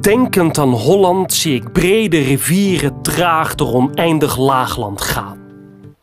Denkend 0.00 0.58
aan 0.58 0.72
Holland 0.72 1.32
zie 1.32 1.54
ik 1.54 1.72
brede 1.72 2.18
rivieren 2.18 3.02
traag 3.02 3.54
door 3.54 3.72
oneindig 3.72 4.36
laagland 4.36 5.00
gaan. 5.00 5.38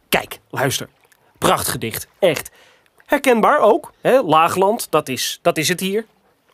Kijk, 0.09 0.39
luister. 0.49 0.89
Prachtgedicht, 1.37 2.07
echt. 2.19 2.51
Herkenbaar 3.05 3.59
ook, 3.59 3.91
hè? 4.01 4.21
laagland, 4.21 4.91
dat 4.91 5.09
is, 5.09 5.39
dat 5.41 5.57
is 5.57 5.67
het 5.67 5.79
hier. 5.79 6.05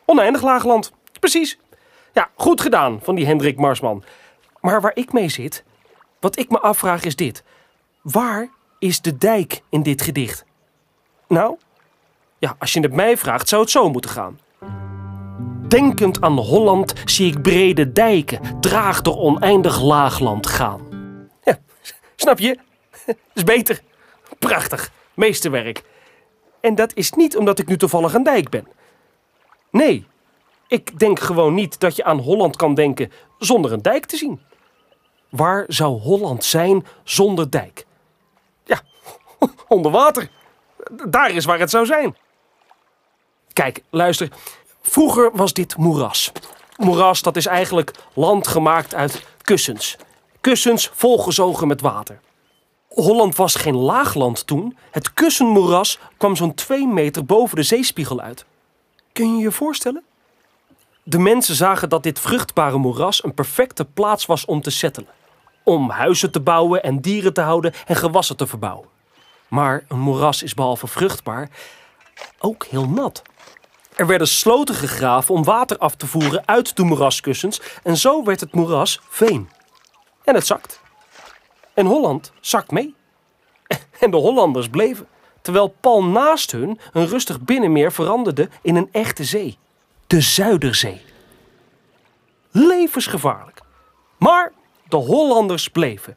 Oneindig 0.04 0.42
laagland, 0.42 0.92
precies. 1.20 1.58
Ja, 2.12 2.30
goed 2.34 2.60
gedaan 2.60 3.00
van 3.02 3.14
die 3.14 3.26
Hendrik 3.26 3.58
Marsman. 3.58 4.04
Maar 4.60 4.80
waar 4.80 4.96
ik 4.96 5.12
mee 5.12 5.28
zit, 5.28 5.64
wat 6.20 6.38
ik 6.38 6.50
me 6.50 6.60
afvraag 6.60 7.04
is 7.04 7.16
dit. 7.16 7.42
Waar 8.02 8.48
is 8.78 9.00
de 9.00 9.18
dijk 9.18 9.62
in 9.68 9.82
dit 9.82 10.02
gedicht? 10.02 10.44
Nou, 11.28 11.56
ja, 12.38 12.56
als 12.58 12.72
je 12.72 12.80
het 12.80 12.92
mij 12.92 13.16
vraagt, 13.16 13.48
zou 13.48 13.62
het 13.62 13.70
zo 13.70 13.90
moeten 13.90 14.10
gaan. 14.10 14.38
Denkend 15.72 16.20
aan 16.20 16.38
Holland 16.38 16.94
zie 17.04 17.32
ik 17.32 17.42
brede 17.42 17.92
dijken 17.92 18.60
traag 18.60 19.02
door 19.02 19.16
oneindig 19.16 19.82
laagland 19.82 20.46
gaan. 20.46 20.80
Ja, 21.42 21.58
snap 22.16 22.38
je? 22.38 22.58
is 23.34 23.44
beter. 23.44 23.80
Prachtig. 24.38 24.90
Meesterwerk. 25.14 25.82
En 26.60 26.74
dat 26.74 26.94
is 26.94 27.12
niet 27.12 27.36
omdat 27.36 27.58
ik 27.58 27.66
nu 27.66 27.76
toevallig 27.76 28.14
een 28.14 28.22
dijk 28.22 28.48
ben. 28.48 28.66
Nee, 29.70 30.06
ik 30.68 30.98
denk 30.98 31.20
gewoon 31.20 31.54
niet 31.54 31.80
dat 31.80 31.96
je 31.96 32.04
aan 32.04 32.18
Holland 32.18 32.56
kan 32.56 32.74
denken 32.74 33.12
zonder 33.38 33.72
een 33.72 33.82
dijk 33.82 34.06
te 34.06 34.16
zien. 34.16 34.40
Waar 35.28 35.64
zou 35.68 36.00
Holland 36.00 36.44
zijn 36.44 36.86
zonder 37.04 37.50
dijk? 37.50 37.86
Ja, 38.64 38.80
onder 39.68 39.92
water. 39.92 40.30
Daar 41.08 41.30
is 41.30 41.44
waar 41.44 41.58
het 41.58 41.70
zou 41.70 41.86
zijn. 41.86 42.16
Kijk, 43.52 43.82
luister. 43.90 44.28
Vroeger 44.82 45.30
was 45.32 45.52
dit 45.52 45.76
moeras. 45.76 46.32
Moeras, 46.76 47.22
dat 47.22 47.36
is 47.36 47.46
eigenlijk 47.46 47.92
land 48.14 48.46
gemaakt 48.46 48.94
uit 48.94 49.22
kussens. 49.42 49.96
Kussens 50.40 50.90
volgezogen 50.92 51.68
met 51.68 51.80
water. 51.80 52.20
Holland 52.88 53.36
was 53.36 53.54
geen 53.54 53.76
laagland 53.76 54.46
toen. 54.46 54.76
Het 54.90 55.14
kussenmoeras 55.14 55.98
kwam 56.16 56.36
zo'n 56.36 56.54
twee 56.54 56.86
meter 56.86 57.24
boven 57.24 57.56
de 57.56 57.62
zeespiegel 57.62 58.20
uit. 58.20 58.44
Kun 59.12 59.36
je 59.36 59.42
je 59.42 59.50
voorstellen? 59.50 60.04
De 61.02 61.18
mensen 61.18 61.54
zagen 61.54 61.88
dat 61.88 62.02
dit 62.02 62.18
vruchtbare 62.18 62.76
moeras 62.76 63.24
een 63.24 63.34
perfecte 63.34 63.84
plaats 63.84 64.26
was 64.26 64.44
om 64.44 64.62
te 64.62 64.70
settelen. 64.70 65.10
Om 65.64 65.90
huizen 65.90 66.30
te 66.30 66.40
bouwen 66.40 66.82
en 66.82 67.00
dieren 67.00 67.32
te 67.32 67.40
houden 67.40 67.72
en 67.86 67.96
gewassen 67.96 68.36
te 68.36 68.46
verbouwen. 68.46 68.88
Maar 69.48 69.84
een 69.88 70.00
moeras 70.00 70.42
is 70.42 70.54
behalve 70.54 70.86
vruchtbaar 70.86 71.50
ook 72.38 72.64
heel 72.64 72.88
nat. 72.88 73.22
Er 74.02 74.08
werden 74.08 74.28
sloten 74.28 74.74
gegraven 74.74 75.34
om 75.34 75.44
water 75.44 75.78
af 75.78 75.94
te 75.94 76.06
voeren 76.06 76.42
uit 76.46 76.76
de 76.76 76.82
moeraskussens 76.82 77.60
en 77.82 77.96
zo 77.96 78.24
werd 78.24 78.40
het 78.40 78.52
moeras 78.52 79.00
veen. 79.08 79.50
En 80.24 80.34
het 80.34 80.46
zakt. 80.46 80.80
En 81.74 81.86
Holland 81.86 82.32
zakt 82.40 82.70
mee. 82.70 82.94
En 83.98 84.10
de 84.10 84.16
Hollanders 84.16 84.68
bleven, 84.68 85.08
terwijl 85.42 85.74
pal 85.80 86.04
naast 86.04 86.50
hun 86.50 86.78
een 86.92 87.06
rustig 87.06 87.40
binnenmeer 87.40 87.92
veranderde 87.92 88.48
in 88.62 88.76
een 88.76 88.88
echte 88.92 89.24
zee. 89.24 89.58
De 90.06 90.20
Zuiderzee. 90.20 91.02
Levensgevaarlijk. 92.50 93.60
Maar 94.18 94.52
de 94.88 94.96
Hollanders 94.96 95.68
bleven. 95.68 96.16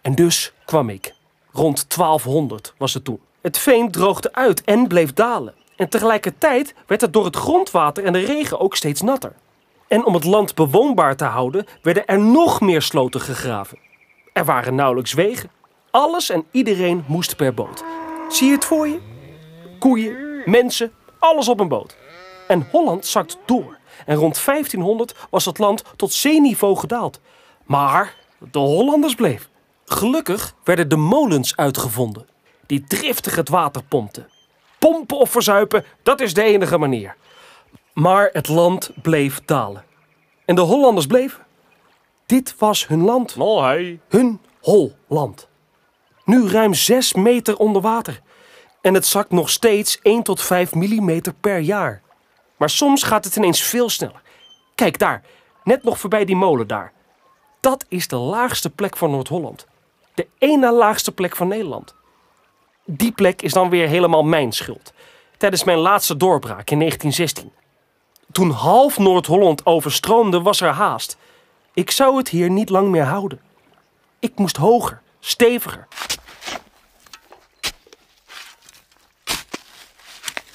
En 0.00 0.14
dus 0.14 0.52
kwam 0.64 0.90
ik. 0.90 1.14
Rond 1.52 1.96
1200 1.96 2.74
was 2.76 2.94
het 2.94 3.04
toen. 3.04 3.20
Het 3.40 3.58
veen 3.58 3.90
droogde 3.90 4.32
uit 4.32 4.64
en 4.64 4.86
bleef 4.86 5.12
dalen. 5.12 5.54
En 5.76 5.88
tegelijkertijd 5.88 6.74
werd 6.86 7.00
het 7.00 7.12
door 7.12 7.24
het 7.24 7.36
grondwater 7.36 8.04
en 8.04 8.12
de 8.12 8.24
regen 8.24 8.60
ook 8.60 8.76
steeds 8.76 9.00
natter. 9.00 9.32
En 9.88 10.04
om 10.04 10.14
het 10.14 10.24
land 10.24 10.54
bewoonbaar 10.54 11.16
te 11.16 11.24
houden, 11.24 11.66
werden 11.82 12.06
er 12.06 12.18
nog 12.18 12.60
meer 12.60 12.82
sloten 12.82 13.20
gegraven. 13.20 13.78
Er 14.32 14.44
waren 14.44 14.74
nauwelijks 14.74 15.12
wegen. 15.12 15.50
Alles 15.90 16.30
en 16.30 16.44
iedereen 16.50 17.04
moest 17.06 17.36
per 17.36 17.54
boot. 17.54 17.84
Zie 18.28 18.46
je 18.46 18.54
het 18.54 18.64
voor 18.64 18.88
je? 18.88 19.00
Koeien, 19.78 20.42
mensen, 20.44 20.92
alles 21.18 21.48
op 21.48 21.60
een 21.60 21.68
boot. 21.68 21.96
En 22.48 22.68
Holland 22.70 23.06
zakt 23.06 23.38
door. 23.44 23.78
En 24.06 24.16
rond 24.16 24.44
1500 24.44 25.14
was 25.30 25.44
het 25.44 25.58
land 25.58 25.82
tot 25.96 26.12
zeeniveau 26.12 26.76
gedaald. 26.76 27.20
Maar 27.64 28.14
de 28.38 28.58
Hollanders 28.58 29.14
bleven. 29.14 29.50
Gelukkig 29.84 30.54
werden 30.64 30.88
de 30.88 30.96
molens 30.96 31.56
uitgevonden, 31.56 32.26
die 32.66 32.84
driftig 32.84 33.36
het 33.36 33.48
water 33.48 33.82
pompten. 33.84 34.28
Pompen 34.78 35.18
of 35.18 35.30
verzuipen, 35.30 35.84
dat 36.02 36.20
is 36.20 36.34
de 36.34 36.42
enige 36.42 36.78
manier. 36.78 37.16
Maar 37.92 38.30
het 38.32 38.48
land 38.48 38.90
bleef 39.02 39.40
dalen. 39.44 39.84
En 40.44 40.54
de 40.54 40.60
Hollanders 40.60 41.06
bleven. 41.06 41.44
Dit 42.26 42.54
was 42.58 42.86
hun 42.86 43.02
land. 43.02 43.36
Oh, 43.38 43.62
hey. 43.62 44.00
Hun 44.08 44.40
Holland. 44.60 45.48
Nu 46.24 46.48
ruim 46.48 46.74
6 46.74 47.14
meter 47.14 47.56
onder 47.56 47.82
water. 47.82 48.20
En 48.80 48.94
het 48.94 49.06
zakt 49.06 49.30
nog 49.30 49.50
steeds 49.50 49.98
1 50.02 50.22
tot 50.22 50.42
5 50.42 50.74
millimeter 50.74 51.34
per 51.40 51.58
jaar. 51.58 52.02
Maar 52.56 52.70
soms 52.70 53.02
gaat 53.02 53.24
het 53.24 53.36
ineens 53.36 53.62
veel 53.62 53.88
sneller. 53.88 54.22
Kijk 54.74 54.98
daar, 54.98 55.22
net 55.64 55.82
nog 55.82 55.98
voorbij 55.98 56.24
die 56.24 56.36
molen 56.36 56.66
daar. 56.66 56.92
Dat 57.60 57.84
is 57.88 58.08
de 58.08 58.16
laagste 58.16 58.70
plek 58.70 58.96
van 58.96 59.10
Noord-Holland. 59.10 59.66
De 60.14 60.28
ene 60.38 60.72
laagste 60.72 61.12
plek 61.12 61.36
van 61.36 61.48
Nederland. 61.48 61.94
Die 62.86 63.12
plek 63.12 63.42
is 63.42 63.52
dan 63.52 63.70
weer 63.70 63.88
helemaal 63.88 64.22
mijn 64.22 64.52
schuld. 64.52 64.92
Tijdens 65.36 65.64
mijn 65.64 65.78
laatste 65.78 66.16
doorbraak 66.16 66.70
in 66.70 66.78
1916. 66.78 67.52
Toen 68.32 68.50
half 68.50 68.98
Noord-Holland 68.98 69.66
overstroomde, 69.66 70.42
was 70.42 70.60
er 70.60 70.68
haast. 70.68 71.16
Ik 71.74 71.90
zou 71.90 72.16
het 72.16 72.28
hier 72.28 72.50
niet 72.50 72.68
lang 72.68 72.88
meer 72.88 73.04
houden. 73.04 73.40
Ik 74.18 74.38
moest 74.38 74.56
hoger, 74.56 75.02
steviger. 75.20 75.86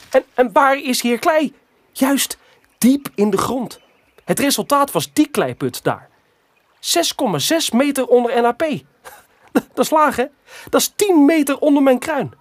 En, 0.10 0.24
en 0.34 0.52
waar 0.52 0.78
is 0.78 1.02
hier 1.02 1.20
klei? 1.20 1.54
Juist 1.92 2.38
diep 2.78 3.10
in 3.16 3.30
de 3.30 3.38
grond. 3.38 3.80
Het 4.24 4.40
resultaat 4.40 4.92
was 4.92 5.14
die 5.14 5.28
kleiput 5.28 5.84
daar. 5.84 6.10
6,6 6.76 7.76
meter 7.76 8.08
onder 8.08 8.42
NAP. 8.42 8.64
Dat 9.74 9.86
is 9.86 9.90
laag, 9.90 10.16
hè? 10.16 10.26
Dat 10.70 10.82
is 10.82 10.94
10 10.96 11.26
meter 11.26 11.60
onder 11.60 11.84
mijn 11.84 12.00
kruin. 12.00 12.32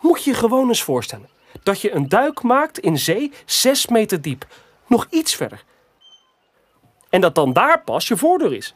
Moet 0.00 0.24
je 0.24 0.30
je 0.30 0.36
gewoon 0.36 0.68
eens 0.68 0.82
voorstellen 0.82 1.28
dat 1.62 1.80
je 1.80 1.94
een 1.94 2.08
duik 2.08 2.42
maakt 2.42 2.78
in 2.78 2.98
zee 2.98 3.32
6 3.44 3.86
meter 3.86 4.20
diep. 4.20 4.46
Nog 4.86 5.06
iets 5.10 5.34
verder. 5.34 5.64
En 7.08 7.20
dat 7.20 7.34
dan 7.34 7.52
daar 7.52 7.82
pas 7.82 8.08
je 8.08 8.16
voordeur 8.16 8.52
is. 8.52 8.74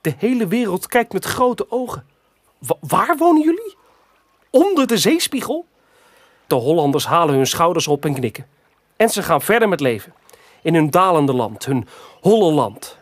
De 0.00 0.14
hele 0.18 0.46
wereld 0.46 0.86
kijkt 0.86 1.12
met 1.12 1.24
grote 1.24 1.70
ogen. 1.70 2.06
Wa- 2.58 2.76
waar 2.80 3.16
wonen 3.16 3.42
jullie? 3.42 3.76
Onder 4.50 4.86
de 4.86 4.98
zeespiegel? 4.98 5.66
De 6.46 6.54
Hollanders 6.54 7.06
halen 7.06 7.34
hun 7.34 7.46
schouders 7.46 7.88
op 7.88 8.04
en 8.04 8.14
knikken. 8.14 8.46
En 8.96 9.08
ze 9.08 9.22
gaan 9.22 9.42
verder 9.42 9.68
met 9.68 9.80
leven. 9.80 10.14
In 10.62 10.74
hun 10.74 10.90
dalende 10.90 11.32
land, 11.32 11.64
hun 11.64 11.88
holle 12.20 12.52
land. 12.52 12.97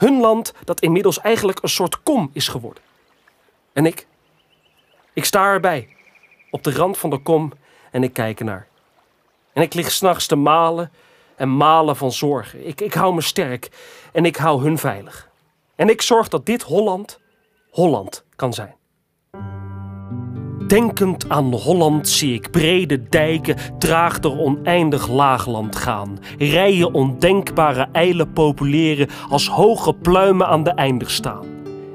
Hun 0.00 0.20
land 0.20 0.52
dat 0.64 0.80
inmiddels 0.80 1.20
eigenlijk 1.20 1.62
een 1.62 1.68
soort 1.68 2.02
kom 2.02 2.30
is 2.32 2.48
geworden. 2.48 2.82
En 3.72 3.86
ik? 3.86 4.06
Ik 5.12 5.24
sta 5.24 5.44
erbij, 5.52 5.88
op 6.50 6.62
de 6.62 6.72
rand 6.72 6.98
van 6.98 7.10
de 7.10 7.18
kom 7.18 7.52
en 7.90 8.02
ik 8.02 8.12
kijk 8.12 8.38
ernaar. 8.38 8.66
En 9.52 9.62
ik 9.62 9.74
lig 9.74 9.90
s'nachts 9.90 10.26
te 10.26 10.36
malen 10.36 10.92
en 11.36 11.56
malen 11.56 11.96
van 11.96 12.12
zorgen. 12.12 12.66
Ik, 12.66 12.80
ik 12.80 12.94
hou 12.94 13.14
me 13.14 13.20
sterk 13.20 13.70
en 14.12 14.24
ik 14.24 14.36
hou 14.36 14.62
hun 14.62 14.78
veilig. 14.78 15.30
En 15.76 15.88
ik 15.88 16.02
zorg 16.02 16.28
dat 16.28 16.46
dit 16.46 16.62
Holland 16.62 17.20
Holland 17.70 18.24
kan 18.36 18.52
zijn. 18.52 18.74
Denkend 20.70 21.28
aan 21.28 21.54
Holland 21.54 22.08
zie 22.08 22.34
ik 22.34 22.50
brede 22.50 23.08
dijken 23.08 23.56
traag 23.78 24.20
door 24.20 24.38
oneindig 24.38 25.08
laagland 25.08 25.76
gaan. 25.76 26.18
Rijen 26.38 26.94
ondenkbare 26.94 27.88
eilen 27.92 28.32
populeren 28.32 29.08
als 29.28 29.48
hoge 29.48 29.94
pluimen 29.94 30.46
aan 30.46 30.62
de 30.62 30.70
einder 30.70 31.10
staan. 31.10 31.44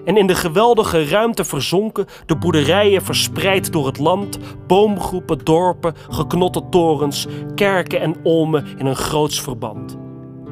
En 0.05 0.17
in 0.17 0.27
de 0.27 0.35
geweldige 0.35 1.09
ruimte 1.09 1.43
verzonken, 1.43 2.05
de 2.25 2.37
boerderijen 2.37 3.01
verspreid 3.01 3.71
door 3.71 3.85
het 3.85 3.99
land, 3.99 4.39
boomgroepen, 4.67 5.39
dorpen, 5.43 5.95
geknotte 6.09 6.63
torens, 6.69 7.27
kerken 7.55 8.01
en 8.01 8.15
olmen 8.23 8.65
in 8.77 8.85
een 8.85 8.95
groots 8.95 9.41
verband. 9.41 10.04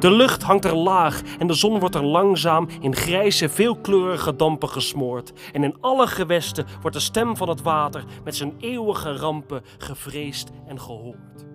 De 0.04 0.10
lucht 0.10 0.42
hangt 0.42 0.64
er 0.64 0.76
laag 0.76 1.22
en 1.38 1.46
de 1.46 1.54
zon 1.54 1.78
wordt 1.78 1.94
er 1.94 2.04
langzaam 2.04 2.68
in 2.80 2.96
grijze, 2.96 3.48
veelkleurige 3.48 4.36
dampen 4.36 4.68
gesmoord. 4.68 5.32
En 5.52 5.64
in 5.64 5.76
alle 5.80 6.06
gewesten 6.06 6.66
wordt 6.80 6.96
de 6.96 7.02
stem 7.02 7.36
van 7.36 7.48
het 7.48 7.62
water 7.62 8.04
met 8.24 8.36
zijn 8.36 8.54
eeuwige 8.60 9.16
rampen 9.16 9.62
gevreesd 9.78 10.50
en 10.66 10.80
gehoord. 10.80 11.46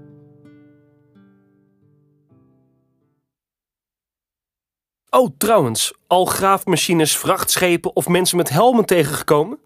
Oh, 5.10 5.30
trouwens, 5.38 5.94
al 6.07 6.25
graafmachines, 6.25 7.18
vrachtschepen 7.18 7.95
of 7.95 8.07
mensen 8.07 8.38
met 8.38 8.50
helmen 8.50 8.86
tegengekomen? 8.86 9.60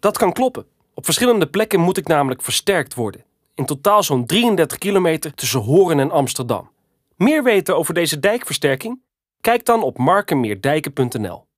Dat 0.00 0.18
kan 0.18 0.32
kloppen. 0.32 0.66
Op 0.94 1.04
verschillende 1.04 1.46
plekken 1.46 1.80
moet 1.80 1.96
ik 1.96 2.06
namelijk 2.06 2.42
versterkt 2.42 2.94
worden. 2.94 3.24
In 3.54 3.66
totaal 3.66 4.02
zo'n 4.02 4.26
33 4.26 4.78
kilometer 4.78 5.34
tussen 5.34 5.60
Hoorn 5.60 5.98
en 5.98 6.10
Amsterdam. 6.10 6.70
Meer 7.18 7.42
weten 7.42 7.76
over 7.76 7.94
deze 7.94 8.18
dijkversterking? 8.18 9.02
Kijk 9.40 9.64
dan 9.64 9.82
op 9.82 9.98
markenmeerdijken.nl. 9.98 11.46